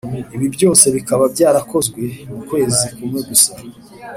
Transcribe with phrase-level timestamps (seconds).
[0.35, 3.51] ibi byose bikaba byarakozwe mu kwezi kumwe gusa.